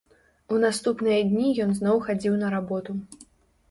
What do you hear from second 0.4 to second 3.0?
У наступныя дні ён зноў хадзіў на работу.